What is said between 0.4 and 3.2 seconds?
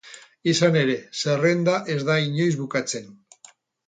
Izan ere, zerrenda ez da inoiz bukatzen.